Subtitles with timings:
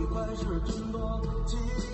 [0.00, 0.06] 寂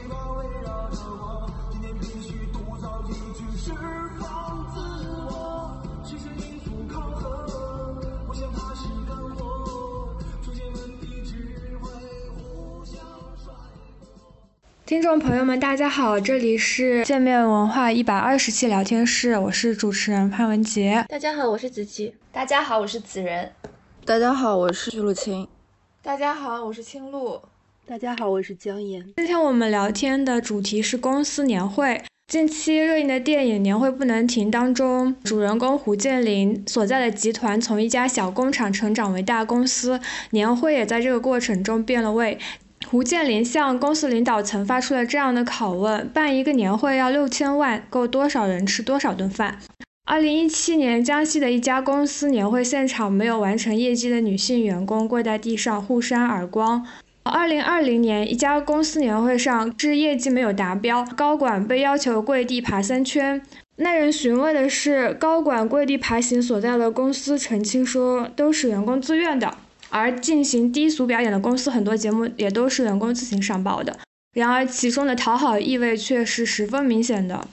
[0.08, 3.72] 寞围绕着我，今天必须独造一句释
[4.20, 4.80] 放自
[5.28, 11.90] 我，实现因素考核，我想它是干货，出现问题只会
[12.30, 12.94] 互相
[13.36, 13.52] 甩
[13.98, 14.06] 锅。
[14.86, 21.04] 听众朋友们，大家好，这里是界面文化一百二十期聊天室，我是主持人潘文杰。
[21.08, 22.14] 大家好，我是子琪。
[22.30, 23.52] 大家好，我是子仁。
[24.04, 25.48] 大家好，我是徐露青。
[26.02, 27.42] 大家好，我是青露。
[27.88, 29.00] 大家好，我是姜岩。
[29.16, 32.02] 今天我们聊天的主题是公司年会。
[32.26, 40.00] 近期热映的电影《年会不能停》当中，主人公胡建林所在的集团从一家小工厂成长为大公司，
[40.30, 42.36] 年会也在这个过程中变了味。
[42.88, 49.60] 胡建林向公司领导层发出了这样的拷问：办一个年会要六千万，够多少人吃多少顿饭？
[50.06, 56.84] 二零一七年，江西的一家公司年会现场，没有完成业绩的女性员工跪在地上互扇耳光。
[57.28, 63.42] 二零二零年，一家公司年会上，致业绩没有达标，高管被要求跪地爬三圈。
[63.76, 69.56] 耐人寻味的是，高管跪地爬行所在的公司澄清说，都是员工自愿的。
[69.88, 73.98] 而进行低俗表演的公司，很多节目也都是员工自行上报的。
[74.32, 77.48] 然而，其中的讨好意味却是十分明显的。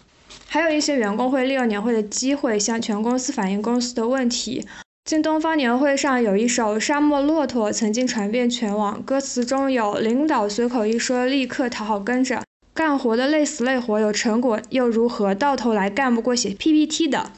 [0.47, 4.65] 还有一些员工会利用年会的机会向全公司反映公司的问题。
[5.05, 12.41] 京东方年会上有一首《沙漠骆驼》，曾经传遍全网，歌词中有“领导随口一说，立刻讨好跟着，
[12.73, 15.35] 干活的累死累活，有成果又如何？
[15.35, 17.31] 到头来干不过写 PPT 的。”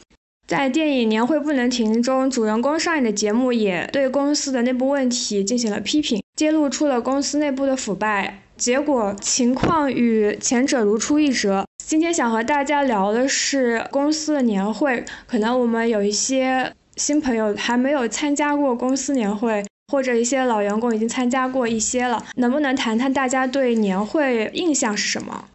[0.47, 11.66] 在电影《年会不能停》中，主人公上演的节目也对公司的内部问题进行了批评，揭露出了公司内部的腐败，结果情况与前者如出一辙。
[11.83, 25.45] 今天想和大家聊的是公司的年会，可能我们有一些新朋友还没有参加过公司年会，或者一些老员工已经参加过一些了，能不能谈谈大家对年会印象是什么？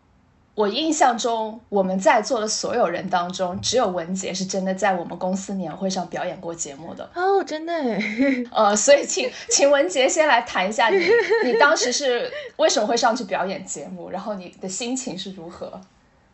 [0.56, 7.08] 我印象中，我们在座的所有人当中，只有文杰是真的在我们公司年会上表演过节目的。
[7.14, 7.72] 哦，真的。
[8.52, 10.98] 呃，所以请请文杰先来谈一下你，
[11.44, 15.80] 你当时是为什么会上去表演节目，然后你的心情是如何？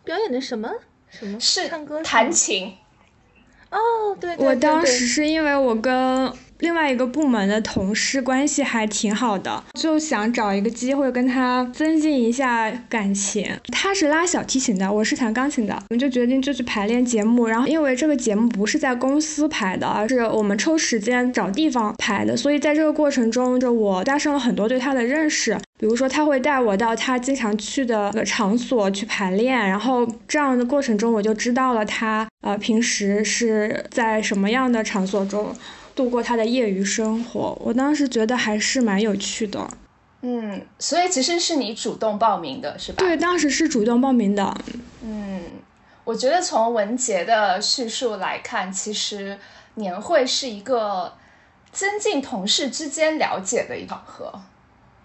[0.03, 0.69] 表演的什么？
[1.09, 1.39] 什么？
[1.39, 2.03] 是唱歌？
[2.03, 2.75] 弹琴。
[3.71, 4.47] 哦，对对。
[4.47, 6.33] 我当时是因为我跟。
[6.59, 13.47] 另外一个部门的同事关系还挺好的，就想找一个机会跟他增进一下感情。
[13.71, 17.47] 他是拉小提琴的，我是弹钢琴的，我们就决定就去排练节目。
[17.47, 25.57] 然后因为这个节目不是在公司排的，而是我们抽时间找地方排的，所以在这个过程中，就我加深了很多对他的认识。
[25.79, 35.55] 比如说，他会带我到他经常去的场所去排练，然后这样的过程中，我就知道了他呃平时是在什么样的场所中。
[35.97, 39.67] 度过他的业余生活，我当时觉得还是蛮有趣的。
[40.21, 42.99] 嗯，所以其实是你主动报名的，是吧？
[42.99, 44.55] 对，当时是主动报名的。
[45.03, 45.43] 嗯，
[46.05, 49.39] 我觉得从文杰的叙述来看，其实
[49.77, 51.15] 年会是一个
[51.73, 54.31] 增进同事之间了解的一场合，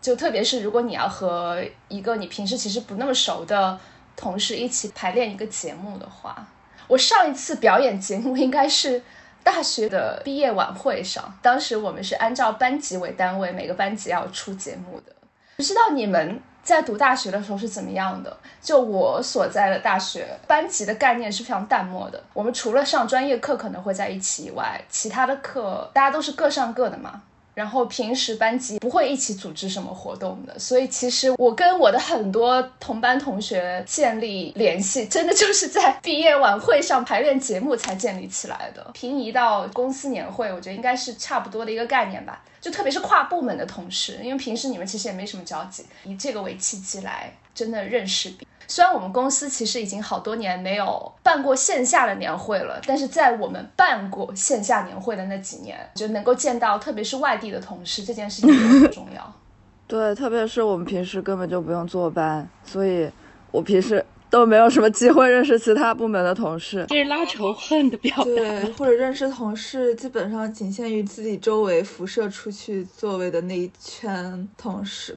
[0.01, 3.79] 就特别是如果你要和一个你平时其实不那么熟的
[4.17, 6.47] 同事一起排练一个节目的话，
[6.89, 9.01] 我上一次表演节目应该是。
[9.43, 15.13] 大学的毕业晚会上，当时我们是按照班级为单位，每个班级要出节目的。
[15.57, 18.35] 不知道你们在读大学的时候是怎么样的？
[18.61, 22.23] 就我所在的大学，班级的概念是非常淡漠的。
[22.33, 27.21] 我们除了上专业课可能会在一起以外，其他的课大家都是各上各的嘛。
[27.53, 38.89] 然后平时班级不会一起组织什么活动的，所以其实我跟我的很多同班同学建立联系，真的就是在毕业晚会上排练节目才建立起来的。
[38.93, 42.43] 平移到公司年会，我觉得应该是差不多的一个概念吧。
[42.61, 48.31] 就特别是跨部门的同事，因为平时你们其实也没什么交集，以这个为契机来真的认识。
[48.71, 59.33] 虽然我们公司其实已经好多年没有办过线下的年会了，但是在我们办过线下年会的那几年，就能够见到，特别是外地的同事，这件事情很重要。
[59.87, 63.11] 对，特别是我们平时根本就不用坐班，所以
[63.51, 68.23] 我平时都没有什么机会认识其他部门的同事，这是拉仇恨的表达。
[68.23, 75.13] 对，或者认识同事，基本上仅限于自己周围辐射出去座位的那一圈同事。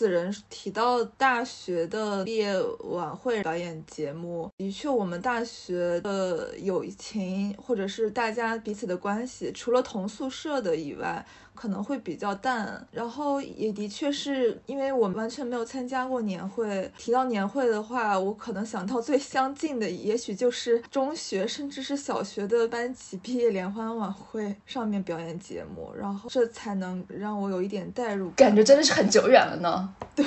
[0.00, 11.22] 此人提到大学的毕业晚会表演节目，的确，我们大学的友情或者是大家彼此的关系，除了同宿舍的以外，
[11.60, 12.86] 可能会比较淡。
[12.90, 29.94] 然后也的确是因为我完全没有参加过年会，提到年会的话，我可能想到最相近的，也许就是中学甚至是小学的班级毕业联欢晚会上面表演节目，然后这才能让我有一点代入感觉真的是很久远了呢。
[30.16, 30.24] 对，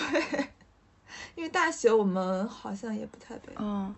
[1.33, 3.57] 因为大学我们好像也不太表演。
[3.59, 3.95] 嗯。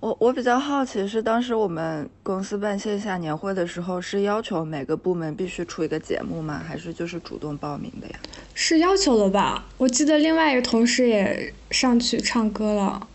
[0.00, 6.62] 我我比较好奇是，当时我们公司办线下年会的时候，是要求每个部门必须出一个节目吗？
[6.66, 8.18] 还是就是主动报名的呀？
[8.54, 9.66] 是要求的吧？
[9.76, 13.06] 我记得另外一个同事也上去唱歌了。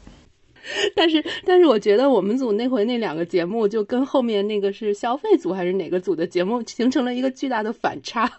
[0.96, 8.32] 但是，但是我觉得我们组那回那两个节目，就跟后面那个是消费组还是哪个组的节目，形成了一个巨大的反差。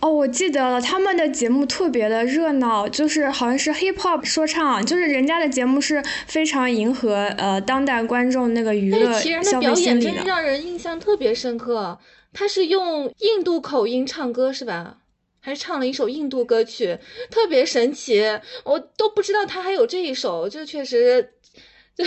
[0.00, 9.12] 哦，我记得了，他们的节目特别的热闹，就是好像是 hip hop 说唱，就是人家的节目是非常迎合呃当代观众那个娱乐
[9.42, 10.22] 消费心理的。
[10.24, 11.98] 让人印象特别深刻，
[12.32, 14.98] 他是用印度口音唱歌是吧？
[15.40, 16.98] 还是唱了一首印度歌曲，
[17.30, 18.20] 特别神奇，
[18.64, 21.34] 我都不知道他还有这一首，就确实，
[21.96, 22.04] 就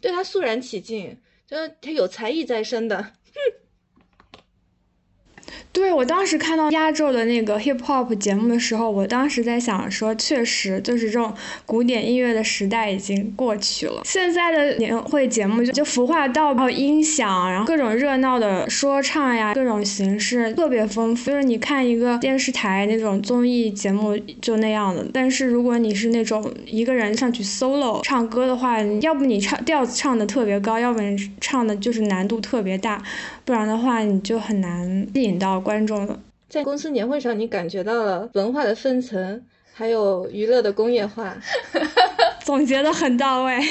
[0.00, 1.16] 对他肃然起敬，
[1.48, 3.12] 就是他有才艺在身的。
[5.76, 11.30] 对我当时看到压轴的那个 hip hop 节目的时候，我当时在想说，确实就是这种
[11.66, 14.00] 古典音乐的时代已经过去了。
[14.02, 21.30] 现在的年会节目就就孵化到还有音响，然后各种热闹的说唱呀，各种形式特别丰富。
[21.30, 33.02] 就是你看一个电视台那种综艺节目就那样的，但是如果你是那种一个人上去 solo 唱歌的话，要不你唱调子唱的特别高，要不你唱的就是难度特别大，
[33.44, 35.62] 不然的话你就很难吸引到。
[35.66, 39.42] 观众了，在公司年会上，你感觉到了文化的分层，
[39.74, 41.36] 还有娱乐的工业化，
[42.46, 43.58] 总结的很到位。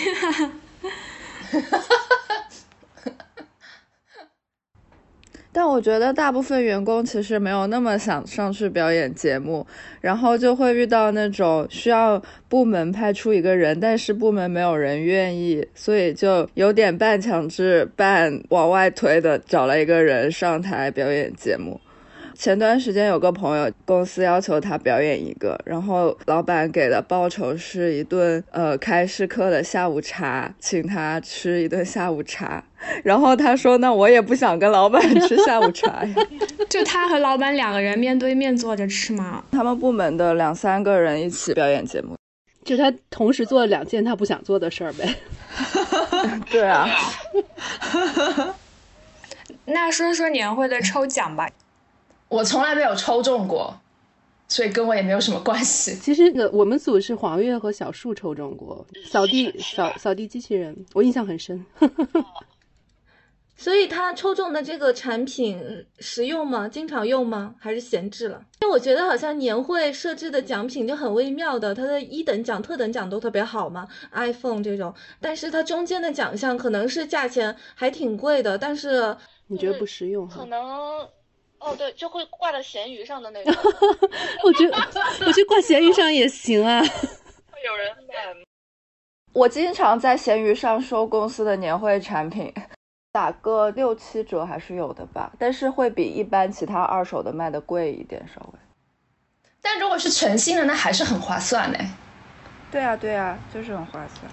[5.54, 9.66] 但我觉得大部分员工其实没有那么想上去表演节目，
[10.02, 21.80] 然后就会遇到那种需要部门派出一个人，但是部门没有人愿意，所以就有点半强制半往外推的找了一个人上台表演节目。
[22.38, 32.64] 前段时间有个朋友公司要求他表演一个，然后老板给的报酬是一顿呃开市课的下午茶，请他吃一顿下午茶。
[33.04, 36.16] 然后他说：“那我也不想跟老板吃下午茶呀。
[36.70, 39.44] ”就他和老板两个人面对面坐着吃吗？
[39.52, 42.16] 他们部门的两三个人一起表演节目，
[42.64, 45.16] 就他同时做了两件他不想做的事儿呗。
[46.52, 46.88] 对啊。
[49.66, 51.50] 那说说年会的抽奖吧。
[52.36, 53.74] 我从来没有抽中过，
[54.50, 55.96] 所以跟我也没有什么关系。
[55.96, 61.66] 其实，我们组是黄月和小树抽中过扫地扫扫地机器人，我印象很深。
[63.58, 66.68] 所以他抽中的这个产品实用吗？
[66.68, 67.56] 经常用吗？
[67.58, 68.44] 还是闲置了？
[68.62, 79.16] 因为我觉得好像年会设置的奖品就很微妙的，它的一等奖、特等奖都特别好嘛，iPhone 这种，但是它中间的奖项可能是价钱还挺贵的，但是
[79.48, 80.28] 你觉得不实用？
[80.28, 80.60] 可能。
[81.66, 83.54] 哦，对，就会挂在闲鱼上的那种。
[84.46, 84.78] 我觉得，
[85.26, 86.80] 我觉得挂闲鱼上也行啊。
[86.82, 88.14] 会有人买。
[89.34, 92.54] 我经常在闲鱼上收公司的年会产品，
[93.12, 98.60] 打个六七折还是有的吧，但是会比一般其他二手的卖的贵一点，稍微。
[99.62, 101.80] 但如果是全新的，那还是很划算嘞。
[102.72, 104.32] 对啊，对啊，就是很划算。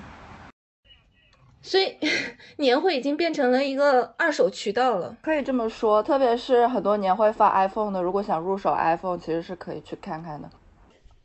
[1.62, 1.96] 所以
[2.58, 6.02] 年会已经变成了一个二手渠道了，可以这么说。
[6.02, 10.50] 特别是很多年会发 iPhone 的，如果想入手 iPhone，其实是可以去看看的。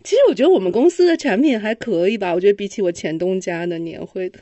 [0.04, 4.40] 其实我觉得我们公司的产品还可以吧，我觉得比起我前东家的年会的，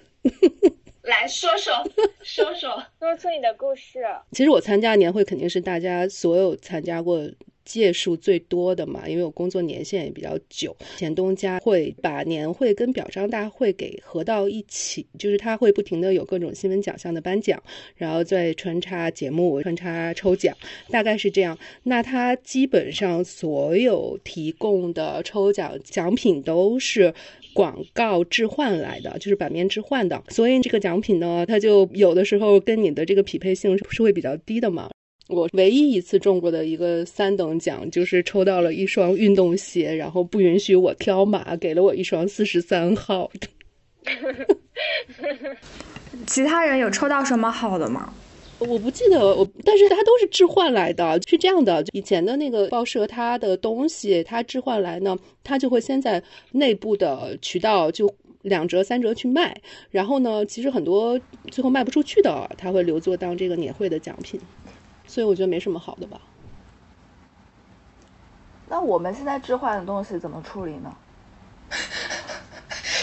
[1.04, 1.74] 来说说
[2.22, 4.04] 说说说出你的故事。
[4.34, 7.20] 其实我参加年会肯定是大家所有参加过。
[7.66, 10.76] 届数最多的嘛，因为我工作年限也比较久。
[10.98, 17.62] 前东家会把年会跟表彰大会给合到一起，就是他会不停的有各种新闻奖项的颁奖，
[17.96, 20.56] 然后再穿插节目、穿插抽奖，
[20.90, 21.58] 大概是这样。
[21.84, 27.14] 那他基本上所有提供的抽奖奖品都是
[27.54, 34.90] 广告置换来的，就是版面置换的，所以这个奖品呢，它就有的时候跟你的这个匹配性是会比较低的嘛。
[35.28, 43.32] 我唯一一次中过的一个三等奖，就是抽到了一双运动鞋，然后不允许我挑码，给了我一双四十三号。
[46.28, 48.14] 其他人有抽到什么好的吗？
[48.60, 51.84] 我不记得，我但是他都是置换来的，是这样的。
[51.92, 58.14] 以前的那个报社，他的东西他置换来呢，他就会先在内部的渠道就
[58.44, 59.60] 两折三折去卖，
[59.92, 61.20] 然后呢，其实很多
[61.52, 64.40] 最后卖不出去的，他会留作当这个年会的奖品。
[65.08, 66.20] 所以我觉得没什么好的吧。
[68.68, 70.96] 那我们现在置换的东西怎么处理呢？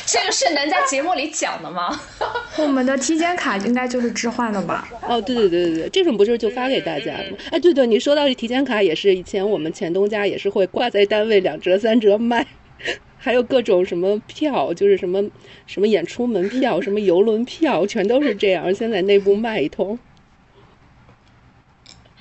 [0.04, 1.99] 这个是能在节目里讲的吗？
[2.59, 4.87] 我们的体检卡应该就是置换的吧？
[5.09, 7.37] 哦，对对对对对，这种不是就发给大家的吗？
[7.50, 12.47] 哎，对对，你说到这体检卡也是，以前我们前东家也是会挂在单位两折三折卖，
[13.16, 15.23] 还有各种什么票，就是什么
[15.66, 19.99] 什么演出门票、什么游轮票，全都是这样，先在内部卖一通。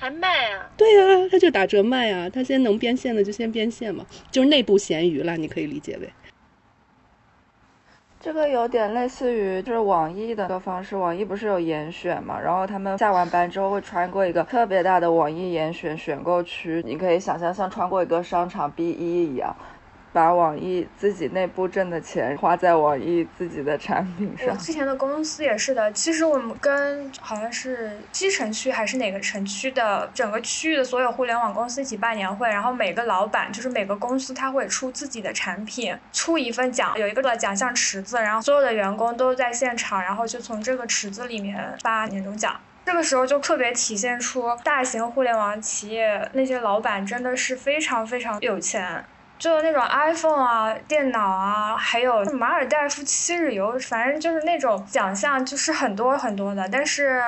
[0.02, 0.68] 还卖啊？
[0.76, 6.12] 对啊，他就打折卖啊，他先能变现的就先变现嘛，就是内部闲鱼了，你可以理解为。
[8.20, 12.40] 这个有点类似于就是网易的一个方式，网易不是有严选嘛？
[12.40, 19.54] 然后他们下完班之后会穿过一个特别大的网易严选选购区，你可以想象像穿过一个商场 B 一一样。
[20.12, 24.58] 把网易自己内部挣的钱花在网易自己的产品我上。
[24.58, 42.60] 之前的公司也是的，其实我们跟好像是西城区还是哪个城区的整个区域的所有互联网公司一起办年会，然后每个老板就是每个公司他会出自己的产品，出一份奖，有一个奖项池子，然后所有的员工都在现场，然后就从这个池子里面发年终奖。
[42.84, 49.04] 这个时候就特别体现出大型互联网企业那些老板真的是非常非常有钱。
[49.42, 56.68] 就那种 iPhone 啊、电脑啊，还有马尔代夫七日游，反正就是那种奖项，就是很多很多的。
[56.70, 57.20] 但是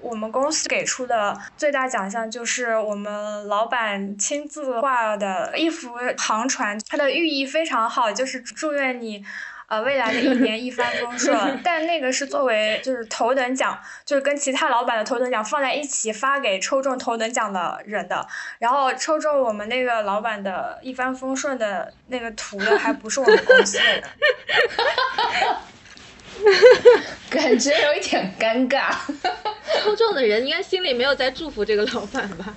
[0.00, 9.22] 我们公司给出的最大奖项就是我们老板亲自画的一幅航船，它的寓意非常好，就是祝愿你。
[9.70, 18.26] 呃，未来的一年一帆风顺， 但那个是作为就是头等奖，就是跟其他老板的头等奖放在一起发给抽中头等奖的人的。
[18.58, 24.02] 然后抽中我们那个老板的一帆风顺的那个图的，还不是我们公司的人。
[27.30, 28.92] 感觉有一点尴尬。
[29.84, 32.52] 抽中的人应该心里没有在祝福这个老板吧？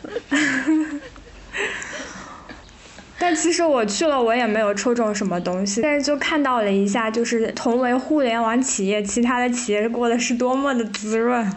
[3.25, 11.49] 但其实我去了，我也没有抽中什么东西，但是就看到了一下，就是同为互联网企业，其他的企业过得是多么的滋润。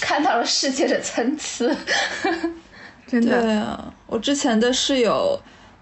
[0.00, 1.66] 看到了世界的参差。
[3.06, 5.38] 真的，对啊，我之前的室友，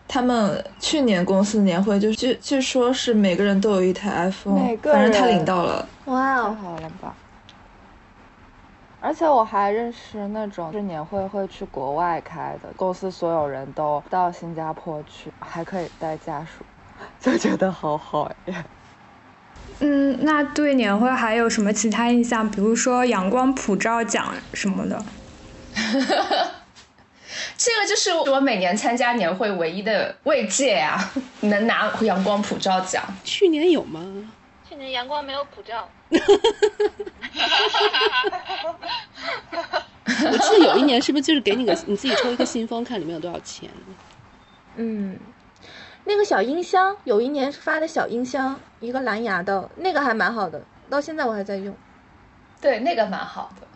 [0.09, 5.89] 他们去年公司年会就据据说是每个人都有一台 iPhone，每个反正他领到了。
[6.07, 7.15] 哇哦，好了吧！
[9.03, 16.65] 而且我还认识那种是年会会去国外开的，公司所有人都到新加坡去，还可以带家属，
[17.21, 18.65] 就觉得好好呀。
[19.81, 22.49] 嗯，那对年会还有什么其他印象？
[22.49, 25.03] 比如说阳光普照奖什么的。
[27.57, 30.99] 这个就是我每年参加年会唯一的慰藉啊，
[31.43, 33.03] 能拿阳光普照奖。
[33.25, 34.01] 去年有吗？
[34.69, 35.89] 去年阳光没有普照，
[40.25, 43.69] 我记得有一年是不是就是给你个你自己抽一个信封，看里面有多少钱？
[44.77, 45.19] 嗯，
[46.05, 51.75] 那个小音箱有一年是发的小音箱，一个蓝牙的，那个还蛮好的，到现在我还在用。
[52.61, 53.67] 对，那个蛮好的。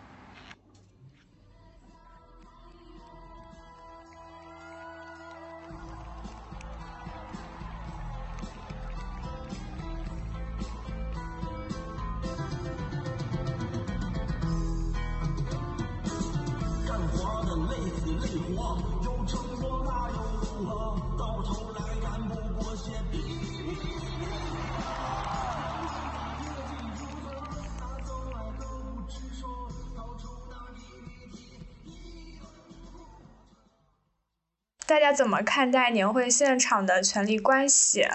[34.87, 38.07] 大家怎么看待年会现场的权力关系？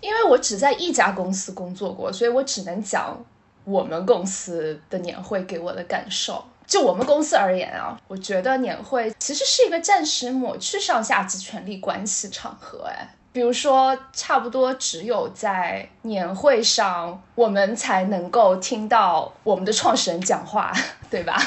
[0.00, 3.16] 因为我只在一家公司工作过，所以我只能讲
[3.64, 6.44] 我们公司的年会给我的感受。
[6.66, 12.84] 就我们公司而言啊，我觉得年会其实是一个暂时抹去上下级权力关系场合。
[12.88, 20.72] 哎，比如说，差不多只有在年会上，我们才能够听到我们的创始人讲话，
[21.08, 21.40] 对吧？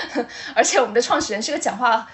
[0.54, 2.08] 而且我们的创始人是个讲话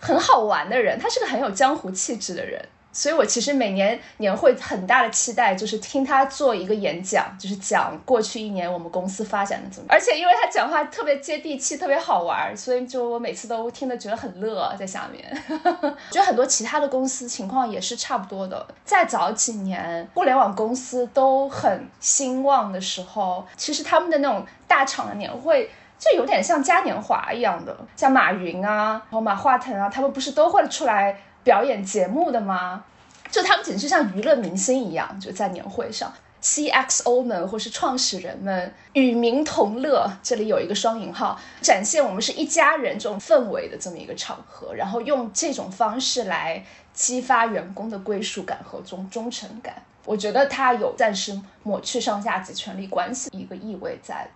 [0.00, 2.60] 很好玩的人，他是个很有江湖气质的人。
[2.92, 9.86] 所以我其实每年年会很大的期待就是听他做一个演讲，就是讲过去一年我们公司发展的怎么。
[9.88, 15.24] 而且因为他讲话特别接地气，特别好玩，所以就我每次都听得觉得很乐，在下面。
[16.10, 18.66] 觉得很多其他的公司情况也是差不多的。
[18.84, 25.70] 再早几年，互联网公司都很兴旺的时候，其实他们的那种大厂的年会。
[26.00, 32.82] 就有点像嘉年华一样的，像马云啊，然后马化腾啊，他们不是都会出来表演节目的吗？
[33.30, 36.10] 就他们简直像娱乐明星一样，就在年会上。
[36.42, 46.64] CXO 们或是创始人们与民同乐，这里有一个双引号，展现我们是一家人这种氛围的这么一个场合，然后用这种方式来
[46.94, 49.82] 激发员工的归属感和忠忠诚感。
[50.06, 54.26] 我觉得它有暂时抹去上下级权力关系一个意味在。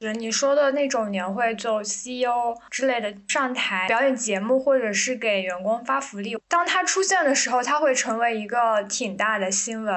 [0.00, 6.36] 是你说的那种年会，就 CEO 之类的上台表演节目，或者是给员工发福利。
[6.48, 9.94] 当他出现的时候，他会成为一个挺大的新闻。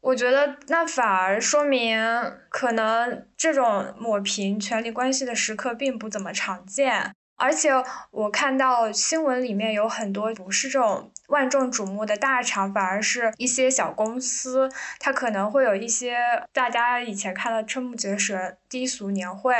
[0.00, 2.00] 我觉得那反而说明，
[2.48, 7.14] 可能这种抹平权力关系的时刻并不怎么常见。
[7.36, 7.70] 而且
[8.10, 16.18] 我看到新闻里面有很多不是这种万众瞩目的大厂，反而是一些小公司，它可能会有一些
[16.52, 18.56] 大家以前看的瞠目结舌。
[18.68, 19.52] 低俗年会，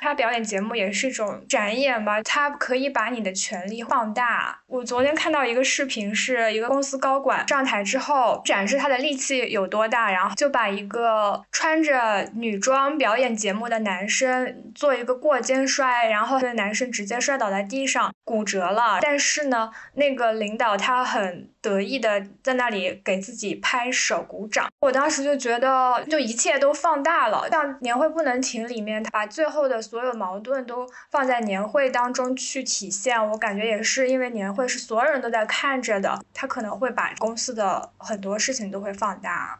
[0.00, 4.58] 它表演节目也是一种展演吧，它可以把你的权利放大。
[4.66, 18.98] 我昨天看到一个视频，是一个公司高管上台之后展示他的力气有多大，然后就把一个穿着女装表演节目的男生做一个过肩摔，然后那个男生直接摔倒在地上骨折了。
[19.00, 21.15] 但是呢，那个领导他很。
[21.16, 27.48] 很得意的在那里给自己拍手鼓掌，我当时就觉得，就一切都放大了。
[27.50, 39.58] 像年会不能停里面，他把最后的所有矛盾都放在年会当中去体现，我感觉也是因为年会是所有人都在看着的，他可能会把公司的很多事情都会放大。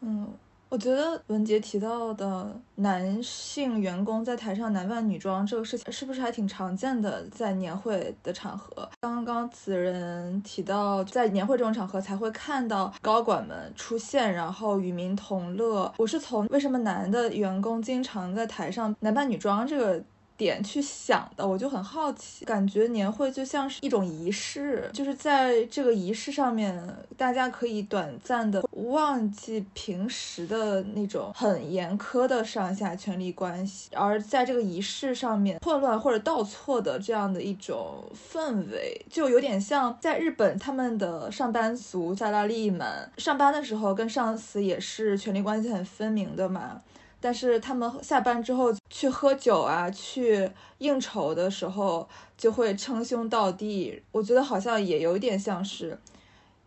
[0.00, 0.34] 嗯。
[0.72, 7.22] 我觉得文杰提到的男性员工在台上男扮女装这个事情，是不是还挺常见的？
[7.28, 15.92] 在年会的场合，刚刚此人提到，在年会这种场合才会看到高管们出现，然后与民同乐。
[15.98, 20.02] 我是从为什么男的员工经常在台上男扮女装这个。
[20.42, 26.76] 点去想的，我就很好奇，感觉年会就像是一种仪式，就是在这个仪式上面，
[27.16, 46.82] 大家可以短暂的忘记平时的那种很严苛的上下权力关系，而在这个仪式上面混乱或者倒错的这样的一种氛围，就有点像在日本他们的上班族萨拉利们上班的时候跟上司也是权力关系很分明的嘛。
[47.22, 52.06] 但是他们下班之后去喝酒啊，去应酬的时候
[52.36, 55.98] 就会称兄道弟，我觉得好像也有点像是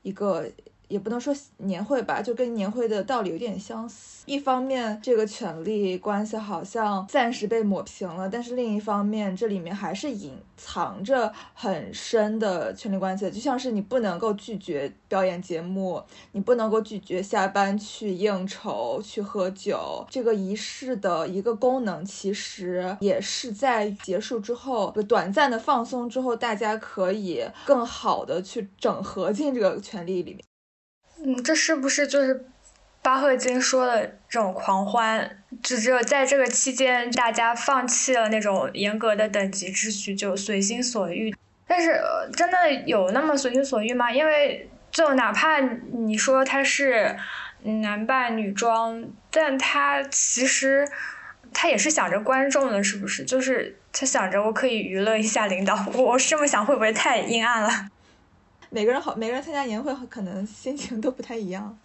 [0.01, 0.49] 一个。
[0.87, 4.23] 也不能说年会吧，就跟年会的道理有点相似。
[4.25, 13.29] 一方面，这个权力关系好像暂时被抹平了，但是另一方面，这里面还是隐藏着很深的权力关系。
[13.29, 20.03] 就像是你不能够拒绝表演节目，你不能够拒绝下班去应酬、去喝酒。
[20.09, 30.43] 这个仪式的一个功能，其实也是在结束之后，短暂的放松之后，大家可以更好的去整合进这个权力里面。
[31.23, 32.45] 嗯，这是不是就是
[33.01, 35.43] 巴赫金说的这种狂欢？
[35.63, 41.36] 就只有在这个期间，大家放弃了那种严格的等级秩序，就随心所欲。
[41.67, 41.99] 但是
[42.36, 44.12] 真的有那么随心所欲吗？
[44.12, 47.17] 因为就哪怕你说他是
[47.63, 50.88] 男扮女装，但他其实
[51.54, 53.23] 他也是想着观众的，是不是？
[53.23, 55.75] 就是他想着我可以娱乐一下领导。
[55.93, 57.69] 我是这么想，会不会太阴暗了？
[58.75, 61.79] 每个人好，每个人参加年会可能心情都不太一样。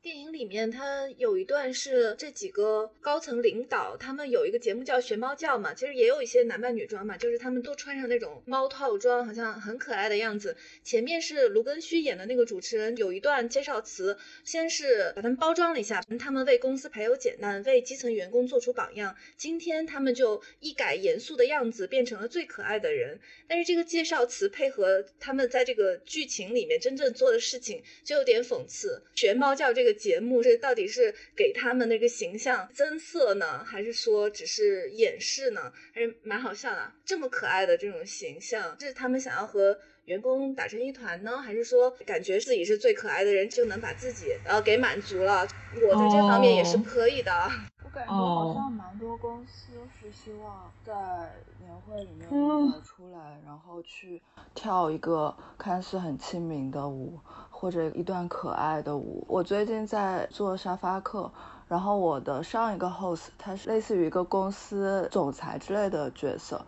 [0.00, 10.54] 电影里面，它有一段是这几个高层领导，他们有一个节目叫学猫叫嘛，其实也有一些男扮女装嘛，就是他们都穿上那种猫套装，好像很可爱的样子。
[10.82, 19.16] 前面是卢庚戌演的那个主持人，有一段介绍词，先是把他们包装了一下，他们为公司排忧解难，为基层员工做出榜样。
[19.38, 23.18] 今天他们就一改严肃的样子，变成了最可爱的人。
[23.48, 29.02] 但是这个介绍词配合他们在这个剧情里面真正做的事情，就有点讽刺。
[29.14, 29.94] 学猫叫这个。
[29.94, 35.72] 节目是到底是给他们那个形象增色呢，还是说只是掩饰呢？
[35.92, 45.46] 还是蛮好笑的，这么可爱的这种形象，是他们想要和员工打成一团呢，还是说感觉自己是最可爱的人就能把自己呃给满足了？
[45.74, 47.32] 我在这方面也是可以的。
[47.84, 50.92] 我感觉好像蛮多公司是希望在
[51.60, 52.28] 年会里面
[52.82, 54.20] 出来，然后去
[54.54, 57.18] 跳一个看似很亲民的舞。
[57.64, 59.24] 或者一段可爱的舞。
[59.26, 61.30] 我最近在做沙发客，
[61.66, 66.60] 然后我的上一个 host 他是类似于一个公司总裁之类的角色，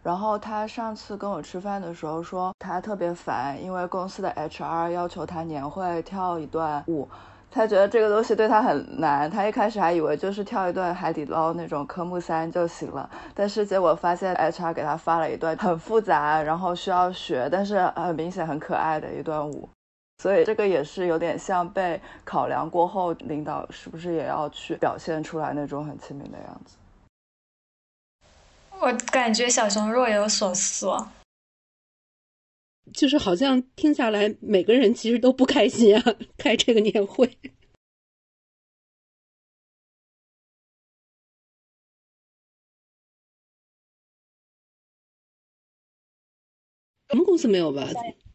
[0.00, 7.08] 然后他上次跟我吃饭的时候说他特别烦，因为公司的 HR 要求他年会跳一段舞，
[7.50, 9.28] 他觉得这个东西对他很难。
[9.28, 19.68] 他一开始还以为就是跳一段海底捞那种科目三就行了，但是结果发现 HR 给他发了一段很复杂，然后需要学，但是很明显很可爱的一段舞。
[20.24, 26.78] 所以这个也是有点像被考量过后，领导是不是也要去表现出来那种很亲民的样子？
[28.70, 30.86] 我感觉小熊若有所思，
[32.94, 36.02] 就是好像听下来，每个人其实都不开心啊，
[36.38, 37.38] 开这个年会。
[47.10, 47.86] 我们公司没有吧？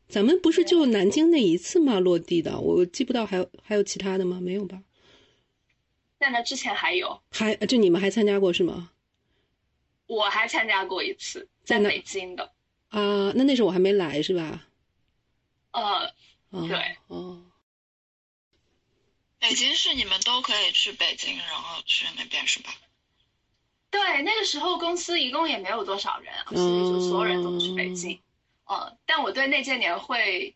[0.09, 1.99] 咱们不是就南京那一次吗？
[1.99, 4.39] 落地的，我记不到还有还有其他的吗？
[4.41, 4.81] 没有吧？
[6.19, 8.91] 在那之前还有，还就你们还参加过是吗？
[10.07, 12.51] 我还参加过一次，在北京的。
[12.89, 14.65] 啊，那那时候我还没来是吧？
[15.71, 16.11] 呃，
[16.49, 17.45] 哦、对，哦，
[19.37, 22.73] 北京市你们都可以去北京，然后去那边是吧？
[23.91, 28.19] 对，那个时候公司一共也没有多少人，所以就所有人都去北京。
[28.69, 30.55] 呃，但我对那届年会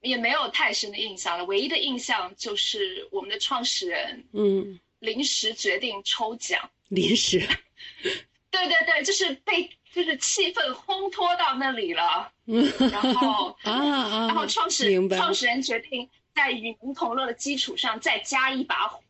[0.00, 6.70] 也没有太深的印象了，唯一的印象就是我们的创始人嗯，临时决定抽奖。
[6.88, 7.38] 临时，
[8.50, 15.16] 对对对，就是被就是气氛烘托到那里了，嗯， 然后啊啊，然后创始明白。
[15.16, 19.02] 创始人决定在与民同乐的基础上再加一把火，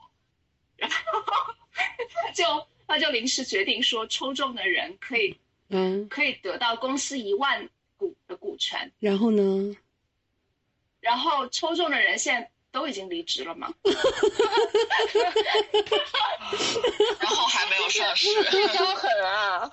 [0.76, 0.96] 然后
[2.24, 5.38] 他就他就临时决定说，抽中的人可以
[5.68, 9.76] 嗯，可以得到公司一万股的股权，然后呢？
[11.00, 13.72] 然后抽中的人现在都已经离职了嘛，
[17.20, 18.28] 然后还没有上市。
[18.50, 19.70] 这招狠啊！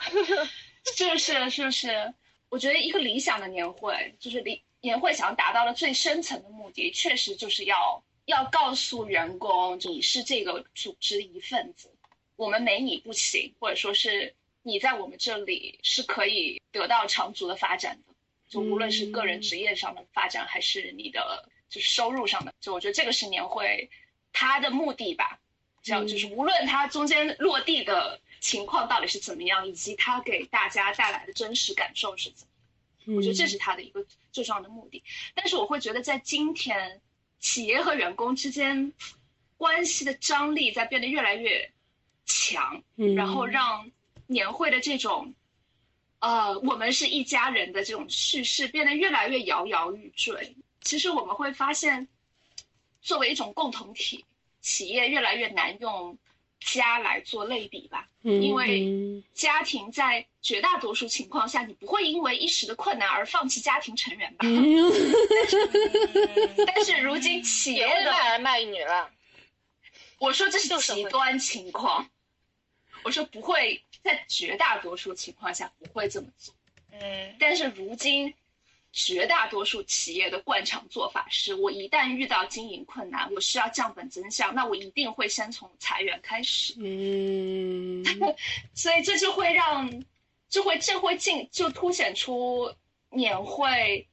[0.95, 1.49] 是不是？
[1.49, 2.13] 是不是？
[2.49, 11.89] 我觉得一个理想的年会，就是理年会想要达到的最深层的目的，确实就是要要告诉员工，你是这个组织的一份子，
[12.35, 18.13] 我们没你不行，或者说是你在我们这里是可以得到长足的发展的，
[18.55, 23.89] 就无论是个人职业上的发展，还是你的就是收入上的，就我觉得这个是年会
[24.31, 25.39] 它的目的吧。
[25.81, 32.53] 这样就是无论它中间落地的情况到底是怎么样，以及它给大家带来的真实感受是怎么
[33.05, 35.03] 样，我觉得这是它的一个最重要的目的。
[35.35, 37.01] 但是我会觉得，在今天，
[37.39, 38.93] 企业和员工之间
[39.57, 41.71] 关系的张力在变得越来越
[42.25, 43.91] 强，嗯，然后让
[44.25, 45.35] 年会的这种，
[46.25, 50.55] 呃，我们是一家人的这种叙事变得越来越摇摇欲坠。
[50.81, 52.07] 其实我们会发现，
[52.99, 54.25] 作为一种共同体，
[54.59, 56.17] 企业越来越难用
[56.59, 64.47] 家来做类比吧，嗯因为嗯家庭在绝大多数情况下，你不会因为一时的困难而放弃家庭成员吧？
[64.47, 64.91] 嗯
[66.65, 69.11] 但是如今企业的卖儿卖女了。
[70.17, 72.09] 我说这是极端情况，
[73.03, 76.55] 我说不会在绝大多数情况下不会这么做，
[76.91, 78.33] 嗯，但是如今
[78.93, 88.05] 绝大多数企业的惯常做法是，我一旦遇到经营困难，我需要降本增效，那我一定会先从裁员开始，嗯，
[88.75, 90.03] 所以这就会让，
[90.47, 92.71] 就会这会进就凸显出
[93.09, 94.07] 年会。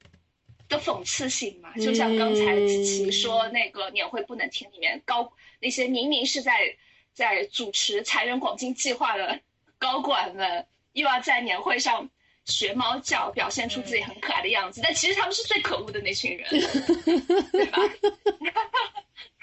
[0.68, 6.74] 的讽刺性嘛，就像刚才子琪说那个年会不能停里面高那些明明是在
[7.12, 9.38] 在主持财源广进计划的
[9.82, 12.08] 高管们，又要在年会上
[12.44, 16.48] 学猫叫，表现出自己很可爱的样子，但其实他们是最可恶的那群人，
[17.50, 17.78] 对吧？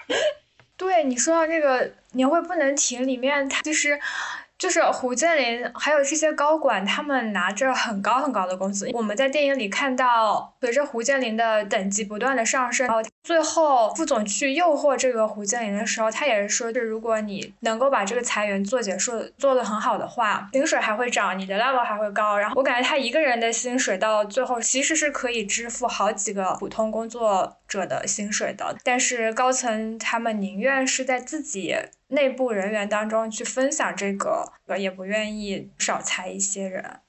[0.78, 4.00] 对你说到这个年会不能停里面，他就是。
[4.60, 8.90] 就是胡建林还有这些高管，他们拿着很高很高的工资。
[8.92, 22.36] 我们在电影里看到，随着胡建林的等级不断的上升，然后最后副总去诱惑这个胡建林的时候，他也是说，就如果你能够把这个裁员做结束，做得很好的话，薪水还会涨，你的 level 还会高。
[22.36, 31.74] 然后我感觉他一个人的薪水到最后其实是可以支付好几个普通工作者的薪水的，但是高层他们宁愿是在自己。
[32.10, 37.00] 内部人员当中去分享这个，也不愿意少裁一些人。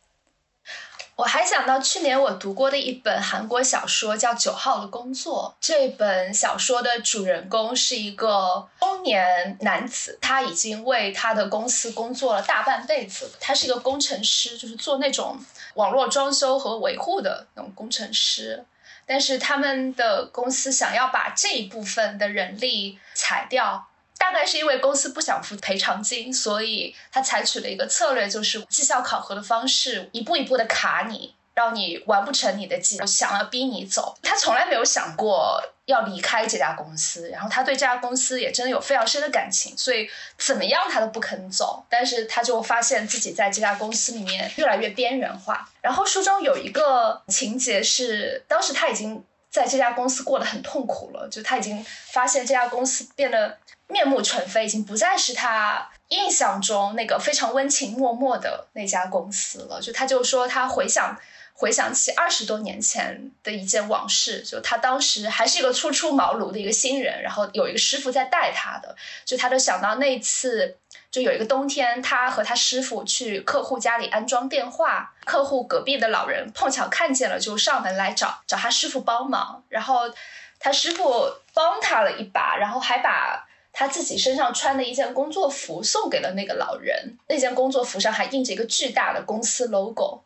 [1.17, 5.55] 我还想到去年我读过的一本韩国小说，叫《九号的工作》。
[5.59, 13.29] 这本小说的主人公是一个中年男子，他已经为他的公司工作了大半辈子。
[13.39, 15.37] 他是一个工程师，就是做那种
[15.75, 18.65] 网络装修和维护的那种工程师。
[19.05, 23.87] 但是他们的公司想要把这一部分的人力裁掉。
[24.21, 34.15] 大概是因为公司不想付赔偿金，所以他采取了一个策略，就是绩效考核的方式，一步一步的卡你，让你完不成你的绩，想要逼你走。
[34.21, 40.07] 他从来没有想过要离开这家公司，然后他对这家公司也真的有非常深的感情，所以
[40.37, 41.83] 怎么样他都不肯走。
[41.89, 45.67] 但是他就发现自己在这家公司里面越来越边缘化。
[45.81, 49.23] 然后书中有一个情节是，当时他已经。
[49.51, 59.81] 在这家公司过得很痛苦了，就他已经发现这家公司变得面目全非，已经不再是他印象中那个非常温情脉脉的那家公司了。
[59.81, 61.19] 就他就说他回想
[61.53, 70.77] 回想起二十多年前的一件往事，就他当时还是一个初出茅庐的一个新人，然后有一个师傅在带他的，就他就想到那次。
[71.11, 79.61] 就有一个冬天，他和他师傅去客户家里安装电话，客户隔壁的老人碰巧看见了，就上门来找找他师傅帮忙。
[79.67, 80.09] 然后
[80.57, 87.17] 他师傅帮他了一把，然后还把他自己身上穿的一件工作服送给了那个老人。
[87.27, 90.23] 那件工作服上还印着一个巨大的公司 logo。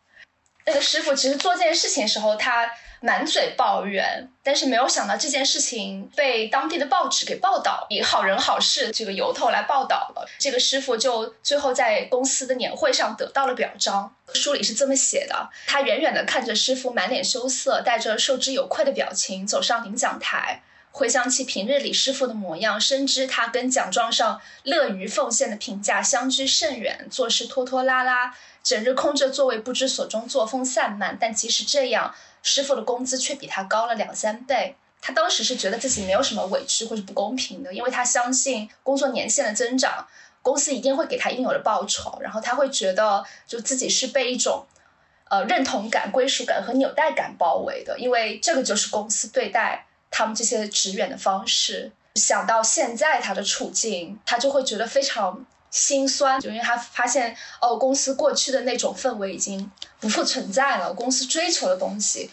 [0.66, 2.70] 那个师傅其实做这件事情的时候，他。
[3.02, 10.26] 满嘴抱怨，但是没有想到这件事情被当地的报纸给报道，以好人好事这个由头来报道了。
[10.38, 14.12] 这个师傅就最后在公司的年会上得到了表彰。
[14.32, 20.62] 书里是这么写的：他远远的看着师傅满脸羞涩、带着受之有愧的表情走上领奖台，
[20.96, 31.18] 回想起平日里师傅的模样，深知他跟奖状上乐于奉献的评价相距甚远，做事拖拖拉拉，整日空着座位，不知所终，作风散漫。
[31.20, 32.14] 但即使这样。
[32.42, 40.06] 师傅的工资却比他高了两三倍，他当时是觉得自己没有什么委屈或者不公平的，因为他相信工作年限的增长，
[40.42, 44.64] 公司一定会给他应有的报酬，然后他会觉得就自己是被一种，
[45.28, 51.92] 呃认同感、归属感和纽带感包围的，因为这个就是公司对待他们这些职员的方式。
[52.14, 59.70] 想到现在他的处境，他就会觉得非常心酸，就因为他发现哦，公司过去的那种氛围已经。
[59.98, 60.92] 不复存在了。
[60.92, 62.30] 公司追求的东西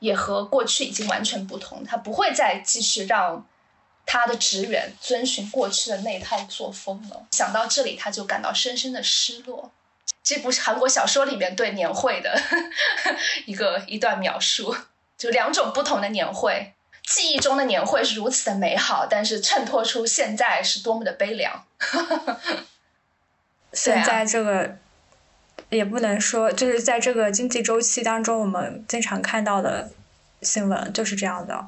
[0.00, 3.44] 也和过去已经完全不同，他不会再继续让
[4.04, 7.26] 他的职员遵循过去的那套作风了。
[7.30, 9.72] 想到这里，他就感到深深的失落。
[10.22, 12.56] 这不是韩国小说里面对年会的呵
[13.10, 14.76] 呵一个一段描述，
[15.16, 16.74] 就两种不同的年会。
[17.06, 21.64] 记忆中的年会是如此的美好，但是衬托出现在是多么的悲凉。
[23.72, 24.76] 现在这个。
[25.68, 29.90] 也不能说，就是在这个经济周期当中，我们经常看到的
[30.40, 31.66] 新闻就是这样的。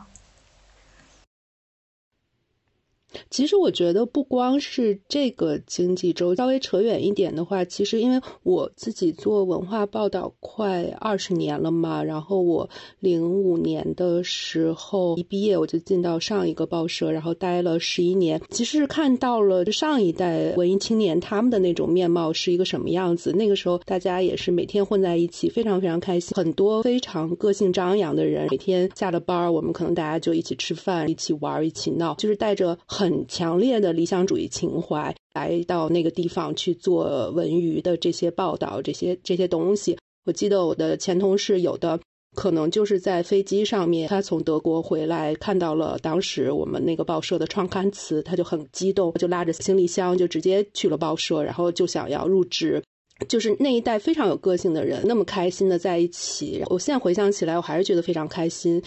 [3.30, 12.68] 其实我觉得不光是这个经济周，稍微扯远一点的话，其实因为我自己做文化报道快二十年了嘛，然后我
[13.00, 23.32] 零五年的时候一毕业我就进到上一个报社，然后待了十一年，其实看到了上一代文艺青年他们的那种面貌是一个什么样子。
[23.32, 33.28] 那个时候大家也是每天混在一起，非常非常开心，很多非常个性张扬的人，每天下了班儿我们可能大家就一起吃饭、一起玩、一起闹，就是带着很很。
[33.28, 39.96] 强烈的理想主义情怀，来到那个地方去做文娱的这些报道，这些这些东西。
[40.24, 42.00] 我记得我的前同事有的
[42.34, 52.82] 可能就是在飞机上面，他从德国回来，看到了当时我们那个报社的创刊词，他就很激动，就拉着行李箱就直接去了报社，然后就想要入职。
[53.28, 56.62] 就是那一代非常有个性的人，那么开心的在一起。
[56.70, 58.82] 我现在回想起来，我还是觉得非常开心。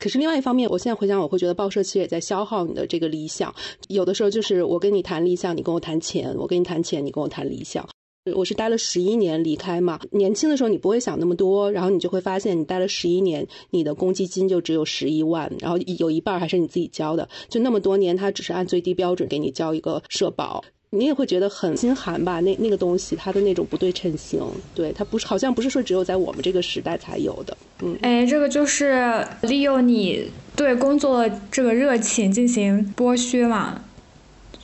[0.00, 3.54] 可是另外一方面，我现在回想，我会觉得报社其实也在消耗你的这个理想。
[3.88, 7.86] 有的时候就是我跟你谈理想，你跟我谈钱；我跟你谈钱，你跟我谈理想。
[8.34, 17.28] 我是待了十一年离开嘛，年轻的时候你不会想那么多，然后你就会发现，你待了十一年，你的公积金就只有十一万，然后有一半还是你自己交的。
[17.48, 20.62] 就那么多年，他只是按最低标准给你交一个社保。
[20.92, 22.40] 你也会觉得很心寒吧？
[22.40, 24.42] 那那个东西，它的那种不对称性，
[24.74, 27.56] 对它不是好像不是说只有在我们这个时代才有的。
[27.82, 33.80] 嗯，哎，这个就是利用你对工作这个热情进行剥削嘛，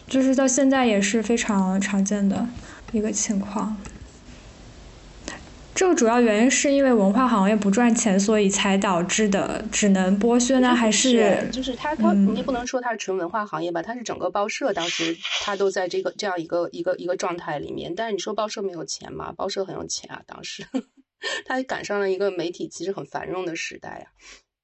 [0.08, 2.44] 就是到现在也是非常常见的
[2.90, 3.76] 一个情况。
[5.76, 10.74] 这个主要原因是因为文化行业不赚钱，所以才导致的，只能剥削呢？
[10.74, 13.82] 还是就是它它你也不能说它是纯文化行业吧？
[13.82, 17.94] 它是整个报社当时它都在这个这样一个一个一个状态里面。
[17.94, 19.34] 但是你说报社没有钱吗？
[19.36, 20.22] 报社很有钱啊！
[20.26, 20.64] 当时
[21.44, 24.06] 它赶上了一个媒体其实很繁荣的时代呀。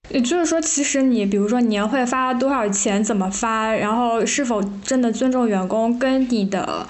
[0.08, 6.86] 也就是说，其实你比如说年会发多少钱，怎么发，然后是否真的尊重员工，跟你的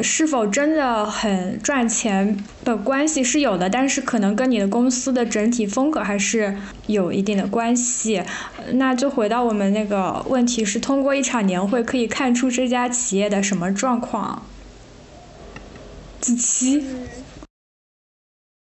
[0.00, 8.22] 是否真的很赚钱的关系是有的，但是可能跟你的公司的整体风格还是有一定的关系。
[8.72, 14.42] 那就回到我们那个问题，是通过一场年会可以看出这家企业的什么状况？
[16.20, 16.84] 子期。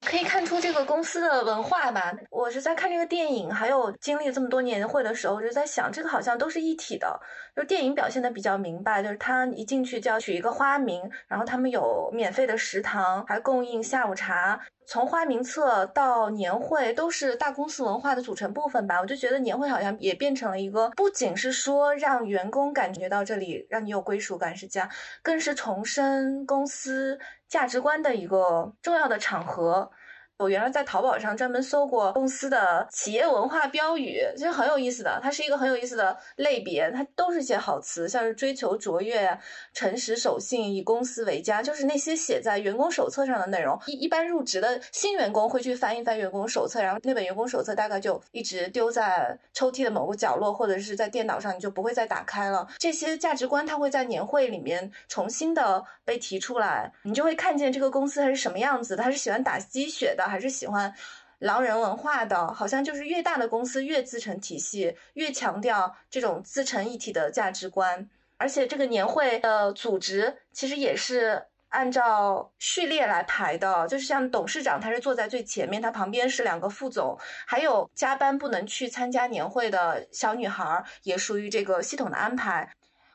[0.05, 0.55] 可以看出。
[0.65, 2.15] 这个公司的文化吧。
[2.31, 7.21] 我是在看这个电影，还有经历这么多年会的时候，我就在想，这个好像都是一体的。
[7.55, 14.61] 就电影表现的比较明白，就是他一进去就要取一个花名，然后他们有免费的食堂，还供应下午茶。
[14.87, 19.01] 从花名册到年会，都是大公司文化的组成部分吧。
[19.01, 24.89] 我就觉得年会好像也变成了一个，不仅是说让员工感觉到这里让你有归属感是这样，
[25.23, 27.19] 更是重申公司
[27.55, 29.93] 价值观的一个重要的场合。
[30.39, 35.21] 我原来在淘宝上专门搜过公司的企业文化标语，其实很有意思的。
[35.23, 39.39] 它是一个很有意思的类别，它都是些好词，像是追求卓越、
[39.73, 43.79] 诚实守信、以公司为家，就是那些写在员工手册上的内容。
[43.87, 52.67] 一一般入职的新员工会去翻一翻员工手册，然后那本员工手册大概就一直丢在抽屉的某个角落，或者是在电脑上，你就不会再打开了。
[52.79, 60.24] 这些价值观它会在年会里面重新的被提出来，你就会看见这个公司它是什么样子，它是喜欢打鸡血的。
[60.29, 60.93] 还是喜欢
[61.39, 68.09] 狼人文化的，好像就是越大的公司越自成体系，越强调这种自成一体的价值观。
[68.37, 82.69] 而且这个年会的组织其实也是按照序列来排的，就是像董事长他是坐在最前面，他旁边是两个副总，还有加班不能去参加年会的小女孩也属于这个系统的安排。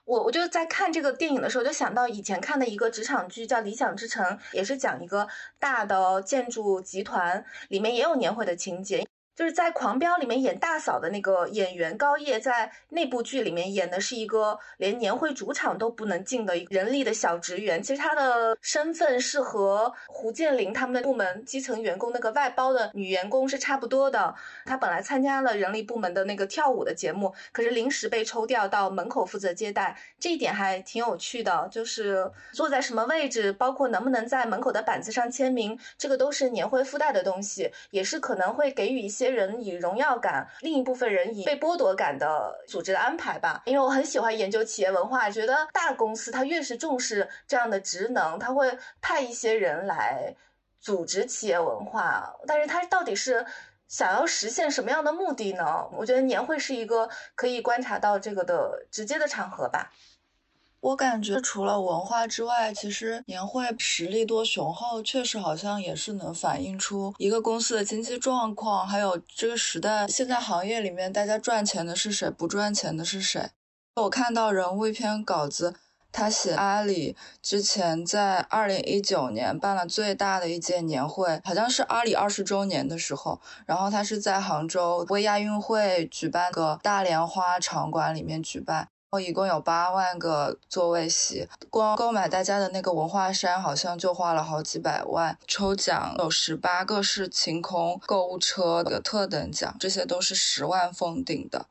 [0.10, 5.28] 我我就在看这个电影的时候，就想到以前看的一个职场剧，叫《理想之城》，也是讲一个
[5.60, 9.06] 大的建筑集团，里面也有年会的情节。
[9.40, 17.82] 就是在《狂飙》里面演大嫂的那个演员高叶，在那部剧里面演的是一个连年会主场都不能进的人力的小职员。
[17.82, 24.36] 其实他的身份是和胡建林他们的部门基层员工那个外包的女员工是差不多的。
[24.66, 31.70] 他本来参加了人力部门的那个跳舞的节目，可是临时被抽调到门口负责接待，这一点还挺有趣的。
[31.72, 39.29] 就是坐在什么位置，包括能不能在门口的板子上签名，这个都是年会附带的东西，也是可能会给予一些。
[39.30, 43.62] 人以荣耀感，另一部分人以被剥夺感的组织的安排吧。
[43.66, 50.36] 因为我很喜欢研究企业文化，觉得大公司它越是重视这样的职能，它会派一些人来
[50.80, 52.34] 组织企业文化。
[52.48, 53.46] 但是它到底是
[53.88, 55.88] 想要实现什么样的目的呢？
[55.94, 59.92] 我觉得年会是一个可以观察到这个的直接的场合吧。
[60.82, 73.50] 我感觉除了文化之外，其实年会实力多雄厚，确实好像也是能反映出一个公司的经济状况，还有这个时代现在行业里面大家赚钱的是谁，不赚钱的是谁。
[73.96, 75.76] 我看到人物一篇稿子，
[76.14, 88.88] 他写阿里之前在二零一九年办了最大的一届年会，好像是阿里二十周年的时候，然后他是在杭州为亚运会举办个大莲花场馆里面举办。
[89.12, 95.36] 后一共有八万个座位席，光购买大家的那个文化衫，好像就花了好几百万。
[95.48, 101.66] 抽奖有十八个是晴空购物车的特等奖，这些都是十万封顶的。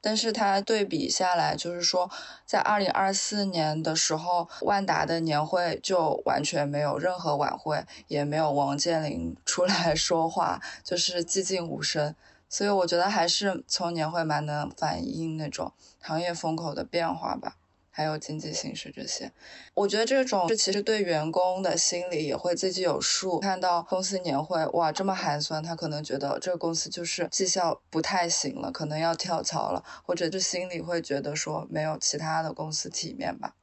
[0.00, 2.08] 但是它对比下来，就是说，
[2.46, 12.14] 在二零二四年的时候，万达的年会就完全没有任何晚会，也没有王健林出来 说话，就是寂静无声。
[12.46, 15.72] 所以我觉得还是从年会蛮能反映那种
[16.06, 17.56] 行业风口的变化吧，
[17.90, 19.32] 还有经济形势这些。
[19.72, 23.40] 我觉得这种这其实对员工的心理也会自己有数。
[23.40, 33.54] 看到公司年会哇这么寒酸，他可能觉得这个公司就是绩效不太行了，可能要跳槽了，或者是心里会觉得说没有其他的公司体面吧。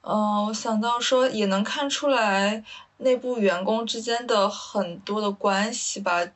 [0.00, 2.64] 嗯，我想到说也能看出来
[2.96, 6.26] 内部员工之间的很多的关系吧。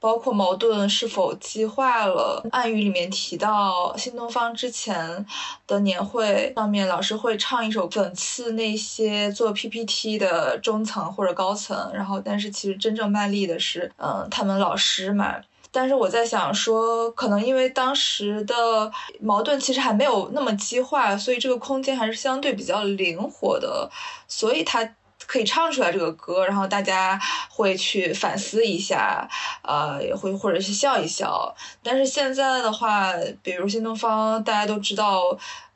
[0.00, 2.42] 包括矛盾是否激化了？
[2.50, 5.26] 暗语里面提到，新东方之前
[5.66, 15.36] 的年会上面，老师会唱一首讽刺那些做 PPT 的中层或者高层，然后但是其实真正卖力的是，嗯，他们老师嘛。
[15.72, 23.90] 但是我在想说，可能因为当时的矛盾其实还没有那么激化，所以这个空间还是相对比较灵活的，
[24.26, 24.94] 所以他。
[25.30, 27.16] 可以唱出来这个歌，然后大家
[27.48, 29.28] 会去反思一下，
[29.62, 31.54] 呃，也会或者是笑一笑。
[31.84, 35.22] 但是现在的话，比如新东方，大家都知道，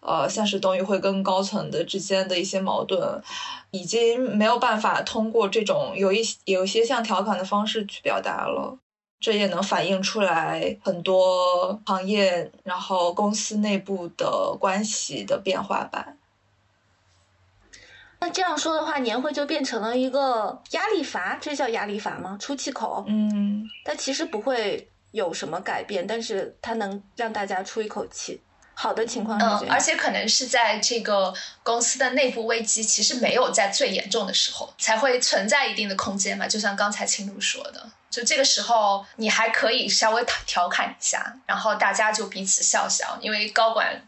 [0.01, 3.23] 呃，像是董宇辉跟高层的之间的一些矛盾，
[3.71, 8.77] 已经没有办法通过这种有一有一些像调侃的方式去表达了。
[9.21, 16.09] 这也能反映出来很多行业，然后公司内部的关系的变化吧。
[18.24, 22.38] 那这样说的话，年会就变成了一个压力阀，这叫压力阀吗？
[22.40, 23.04] 出气口。
[23.06, 28.40] 嗯，但其实不会有什么改变，但是它能让大家出一口气。
[28.72, 36.48] 好的情况是这嗯，而且可能是在这个公司的内部危机其实没有在最严重的时候，才会存在一定的空间嘛。
[36.48, 44.02] 就像刚才青露说的，就这个时候你还可以稍微调调侃一下，然后大家就彼此笑笑，因为高管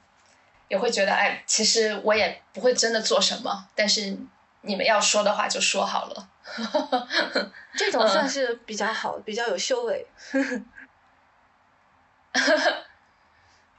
[0.68, 4.16] 也会觉得，哎，其实我也不会真的做什么，但是
[4.62, 6.30] 你们要说的话就说好了。
[7.76, 10.06] 这种算是比较好，比较有修为。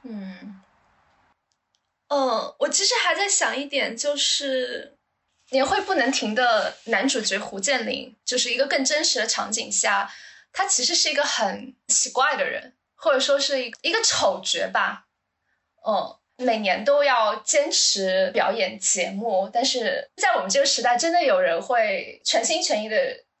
[0.02, 0.62] 嗯，
[2.08, 4.96] 嗯，我其实还在想一点，就是
[5.50, 10.12] 年会不能停的男主角胡建林，就是一个更真实的场景下，
[10.52, 15.06] 他其实是一个很奇怪的人，或者说是一一个丑角吧。
[15.86, 22.96] 嗯，每年都要坚持表演节目，但是在我们这个时代，真的有人会全心全意的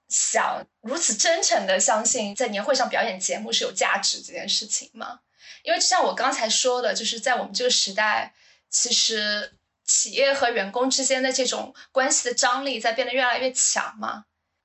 [0.08, 5.20] 想，如此真诚的相信在年会上表演节目是有价值这件事情吗？
[5.62, 8.34] 因为就像我刚才说的，就是在我们这个时代，
[8.68, 14.24] 其实企业和员工之间的这种关系的张力在变得越来越强嘛，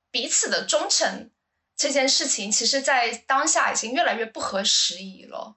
[0.09, 1.29] 彼此的忠诚
[1.77, 5.55] 这件事情，其实在当下已经越来越不合时宜了。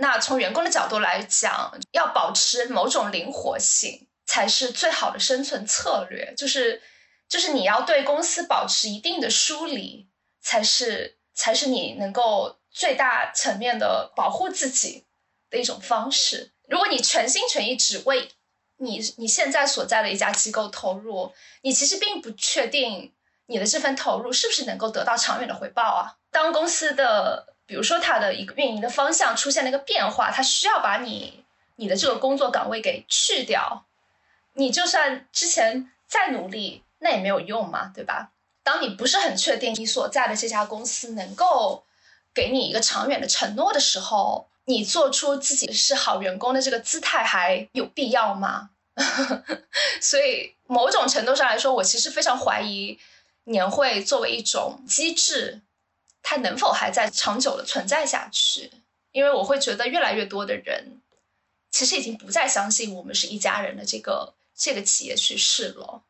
[0.00, 6.34] 那从员工的角度来讲，要保持某种灵活性，才是最好的生存策略。
[6.36, 6.80] 就是
[7.28, 10.08] 就是你要对公司保持一定的疏离，
[10.40, 15.06] 才是才是你能够最大层面的保护自己
[15.50, 16.52] 的一种方式。
[16.68, 18.30] 如果你全心全意只为
[18.76, 21.32] 你你现在所在的一家机构投入，
[21.62, 23.12] 你其实并不确定
[23.46, 26.14] 你的这份投入是不是能够得到长远的回报啊。
[26.30, 31.44] 当公司的比如说它的一个运营的方向出现了一个变化，它需要把你
[31.76, 33.84] 你的这个工作岗位给去掉，
[34.54, 38.30] 你就算之前再努力，那也没有用嘛，对吧？
[38.62, 41.84] 当你不是很确定你所在的这家公司能够
[42.34, 48.70] 给你一个长远的承诺的时候，你做出自己是好员工的这个姿态还有必要吗？
[50.00, 52.98] 所以某种程度上来说，我其实非常怀疑
[53.44, 55.60] 年会作为一种机制。
[56.22, 58.70] 它能否还在长久的存在下去？
[59.12, 61.00] 因为我会觉得越来越多的人，
[61.70, 66.04] 其实已经不再相信我们是一家人的这个这个企业叙事了。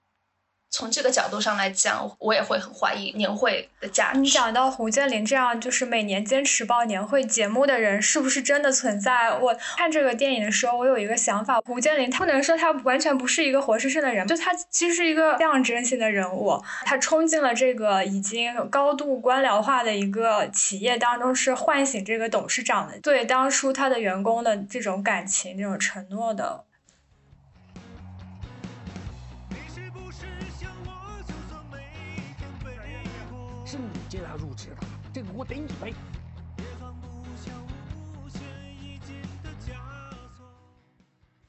[0.71, 4.21] 从这个角度上来讲，我也会很怀疑年会的价值。
[4.21, 9.33] 你讲到胡建林这样，就是每年坚持报年会节目的人，是不是真的存在？
[9.39, 16.63] 我看这个电影的时候，我有一个想法：胡建林，他不能说他完全不是一个活生生的人，就他其实是一个象征性的人物。
[16.85, 26.65] 他冲进了这个已经高度官僚化的一个企业当中，是唤醒这个董事长的对当初他的员工的这种感情、这种承诺的。
[34.09, 34.77] 接他入职的，
[35.13, 35.93] 这个锅得你背。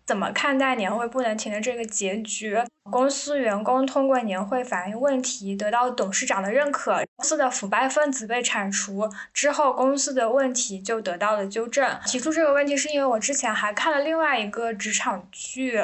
[0.10, 2.58] 怎么看待年会不能停的这个结局？
[2.90, 11.88] 公司员工通过年会反映问题，得到董事长的认可，公司的腐败分子被铲除之后，公司的问题就得到了纠正。
[12.08, 15.80] 提出这个问题是因为我之前还看了另外一个职场剧，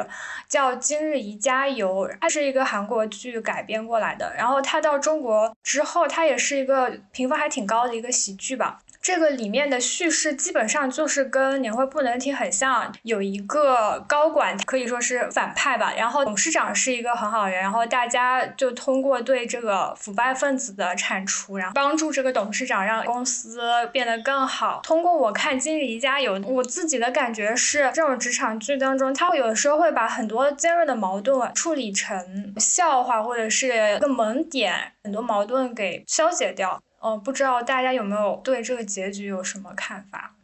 [0.49, 4.33] 叫《今日宜家游》，它是一个韩国剧改编过来的。
[4.35, 8.79] 然后它到中国之后，它也是一个评分还挺高的一个喜剧吧。
[9.05, 24.79] 这个里面的叙事基本上就是跟年会不能停很像，有一个高管可以说是反派吧，然后董事长是一个很好人，然后大家就通过对这个腐败分子的铲除，然后帮助这个董事长让公司变得更好。
[24.83, 36.81] 通过我看《今日宜家有》，我自己的感觉是，这种职场剧当中，它会有时候会把很多尖锐的矛盾处理成笑话，或者是一个萌点，很多矛盾给消解掉。
[37.05, 40.35] 哦，不知道大家有没有对这个结局有什么看法？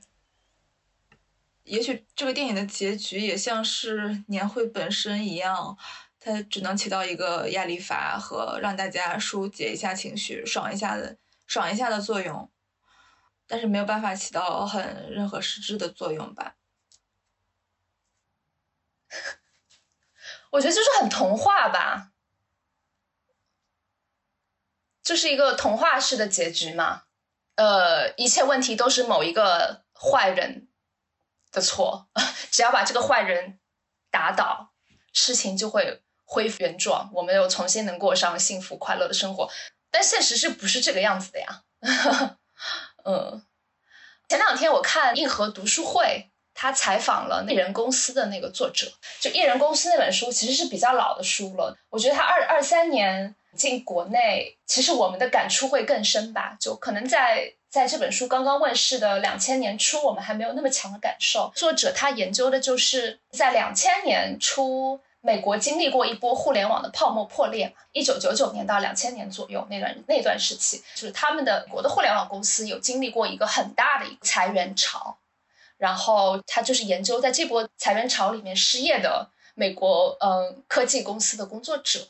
[1.63, 5.75] 也许这个电影的结局也像是年会本身一样，
[6.19, 12.51] 它只能起到一个压力阀和让大家疏解一下情绪、爽一下的、爽一下的作用，
[13.47, 16.57] 但是没有办法起到很任何实质的作用吧。
[20.51, 22.10] 我觉得就是很童话吧。
[25.03, 27.03] 就是一个童话式的结局嘛，
[27.55, 30.67] 呃，一切问题都是某一个坏人
[31.51, 32.07] 的错，
[32.51, 33.59] 只要把这个坏人
[34.11, 34.71] 打倒，
[35.11, 39.49] 事情就会恢复原状，我们又重新能过上幸福快乐的生活。
[39.89, 41.63] 但现实是不是这个样子的呀？
[43.03, 43.43] 嗯，
[44.29, 53.35] 前两天我看硬核读书会，他采访了艺人公司的那个作者，就艺人公司那本书其实是比较老的书了，我觉得他二二三年。
[53.55, 56.57] 进国内，其实我们的感触会更深吧。
[56.59, 61.51] 就可能在在这本书刚刚问世的两千年初，我们还没有那么强的感受。
[61.55, 75.17] 作者他研究的就是在两千年初，美国经历过一波互联网的泡沫破裂嘛，一九九九年到两千年左右那段那段时期，就是他们的国的互联网公司有经历过一个很大的一个裁员潮，
[75.77, 82.07] 然后他就是研究在这波裁员潮里面失业的美国嗯科技公司的工作者。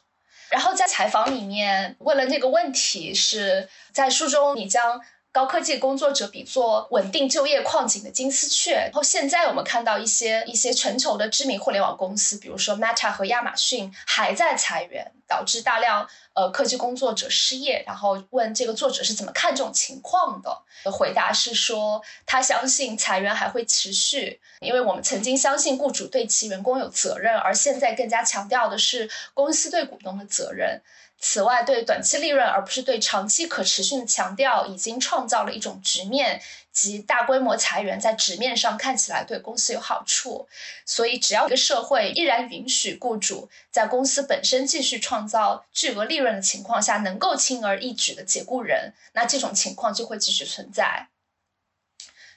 [0.52, 5.02] 然后在采访里面问了那个问题，是在书中你将
[5.32, 8.74] 高科技工作者比作稳定就业矿井的金丝雀。
[8.74, 17.82] 然后现在我们看到一些一些全球的知名互联网公司，比如说 Meta 和亚马逊还在裁员，导致大量呃科技工作者失业。
[17.88, 20.64] 然后问这个作者是怎么看这种情况的？
[20.84, 30.82] 的回答是说他相信裁员还会持续，因为我们曾经相信雇主对其员工有责任，而现在更加强调的是公司对股东的责任。
[31.24, 36.42] 此外，对短期利润而不是对长期可持续的强调，已经创造了一种局面，
[36.72, 40.50] 即大规模裁员在纸面上看起来对公司有好处。
[40.84, 51.10] 所以，只要一个社会依然允许雇主在公司本身继续创造巨额利润的情况下，能够轻而易举的解雇人，那这种情况就会继续存在。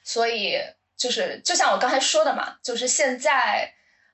[0.03, 0.59] 所以，
[0.95, 3.73] 就是就像我刚才说的嘛，就是现在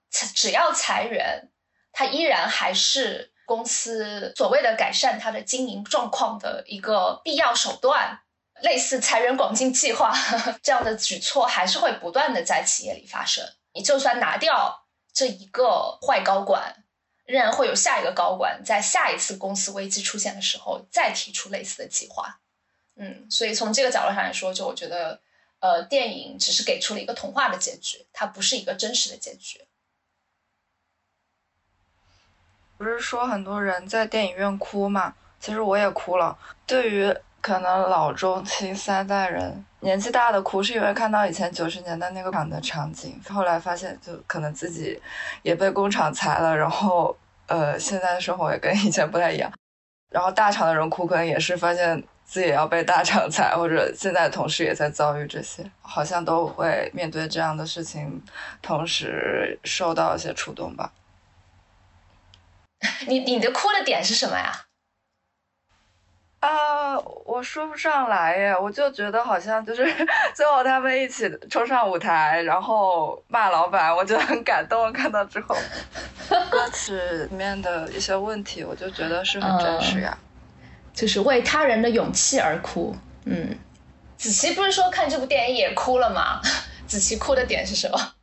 [0.10, 1.50] 只要裁员，
[1.92, 3.31] 它依然还是。
[3.52, 8.22] 公司所谓的改善它的经营状况的一个必要手段，
[8.62, 10.14] 类似裁员广进计划
[10.64, 13.46] 这样的举措，还是会不断的在企业里发生。
[13.74, 16.86] 你就算拿掉这一个坏高管，
[17.26, 22.40] 仍然会有下一个高管在下一次公司危机出现的时候再提出类似的计划。
[22.96, 25.20] 嗯，所以从这个角度上来说，就我觉得，
[25.60, 29.68] 呃，电影只是给出了一个童话的结局，它不是一个真实的结局。
[32.82, 35.14] 不是说很多人在电影院哭嘛？
[35.40, 36.36] 其实我也哭了。
[36.66, 45.00] 对于可能老中青三代人，年纪大的哭是因为看到以前九十年代那个厂的场景，后来发现就可能自己
[45.44, 47.16] 也被工厂裁了，然后
[47.46, 49.52] 呃，现在的生活也跟以前不太一样。
[50.10, 58.22] 然后大厂的人哭，可能也是发现自己也要被大厂裁，或者现在同事也在遭遇这些，好像都会面对这样的事情，
[58.62, 60.92] 同时受到一些触动吧。
[63.08, 64.66] 你你的哭的点是什么呀？
[66.40, 69.86] 啊，我说不上来耶，我就觉得好像就是
[70.34, 74.92] 最后他们一起冲上舞台，然后骂老板，我就很感动。
[74.92, 75.56] 看到之后，
[76.50, 80.18] 歌词里面的一些问题，我就觉得是很真实呀，
[80.96, 82.96] 就是为他人的勇气而哭。
[83.26, 83.56] 嗯，
[84.18, 86.42] 子琪不是说看这部电影也哭了吗？
[86.88, 88.14] 子琪哭的点是什么？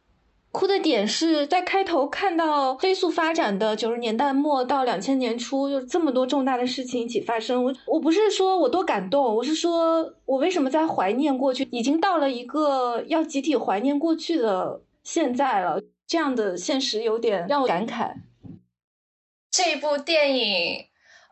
[0.51, 7.63] 哭的点是在开头看到飞速发展的九十年代末到两千年初，就这么多重大的事情一起发生。
[7.63, 11.69] 我我不是说我多感动，我是说我为什么在怀念过去？
[11.71, 18.15] 已经到了一个要集体怀念过去的现在了，这样的现实有点让我感慨。
[19.51, 20.87] 这一部电影，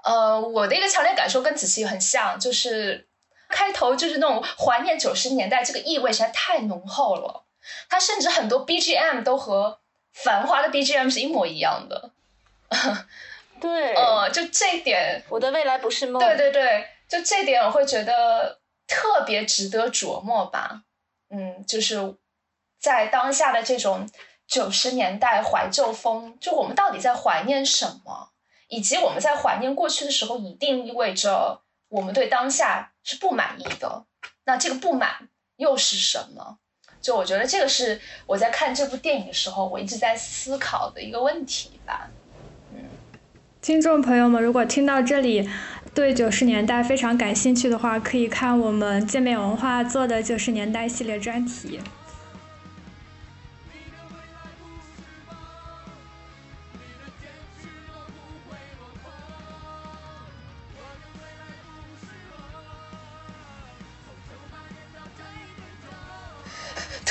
[0.05, 3.09] 呃，我的一个强烈感受跟子琪很像，就是
[3.49, 7.46] 开头就是那种怀念九十年代，这个意味实在太浓厚了。
[7.89, 9.71] 它甚至很多 BGM 都和
[10.13, 12.11] 《繁花》的 BGM 是一模一样的，
[13.61, 20.83] 对，呃，就这点，我的未来不是梦，对对对，就这点我会觉得特别值得琢磨吧，
[21.31, 22.15] 嗯，就是
[22.79, 24.09] 在当下的这种
[24.47, 28.31] 九十年代怀旧风，就我们到底在怀念什么，
[28.69, 34.05] 以及我们在怀念过去的时候，一定意味着我们对当下是不满意的，
[34.45, 36.59] 那这个不满又是什么？
[37.07, 42.11] 就我觉得这个是我在看这部电影的时候，我一直在思考的一个问题吧。
[42.75, 42.81] 嗯，
[43.63, 45.49] 听众朋友们，如果听到这里，
[45.95, 51.79] 对九十年代非常感兴趣的话，可以看我们界面文化做的九十年代系列专题。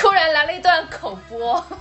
[0.05, 1.65] 突然来了一段口播，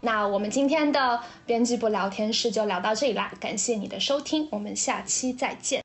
[0.00, 5.82] 那我们今天的编辑部聊天室就聊到这里啦，感谢你的收听，我们下期再见。